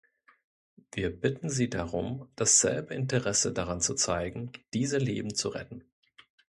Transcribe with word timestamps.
Wir 0.93 1.11
bitten 1.15 1.51
Sie 1.51 1.69
darum, 1.69 2.27
dasselbe 2.35 2.95
Interesse 2.95 3.53
daran 3.53 3.81
zu 3.81 3.93
zeigen, 3.93 4.51
diese 4.73 4.97
Leben 4.97 5.35
zu 5.35 5.49
retten. 5.49 5.83